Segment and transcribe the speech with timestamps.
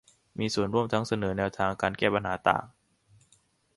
[0.39, 2.63] มีส่วนร่วมทั้งเสนอแนวทางแก้ปัญหาต่าง